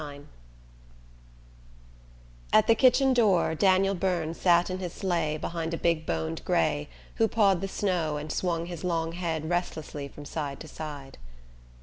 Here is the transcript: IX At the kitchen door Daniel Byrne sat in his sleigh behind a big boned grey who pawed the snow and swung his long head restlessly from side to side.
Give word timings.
IX 0.01 0.23
At 2.51 2.65
the 2.65 2.73
kitchen 2.73 3.13
door 3.13 3.53
Daniel 3.53 3.93
Byrne 3.93 4.33
sat 4.33 4.71
in 4.71 4.79
his 4.79 4.93
sleigh 4.93 5.37
behind 5.37 5.75
a 5.75 5.77
big 5.77 6.07
boned 6.07 6.43
grey 6.43 6.89
who 7.17 7.27
pawed 7.27 7.61
the 7.61 7.67
snow 7.67 8.17
and 8.17 8.31
swung 8.31 8.65
his 8.65 8.83
long 8.83 9.11
head 9.11 9.47
restlessly 9.47 10.07
from 10.07 10.25
side 10.25 10.59
to 10.61 10.67
side. 10.67 11.19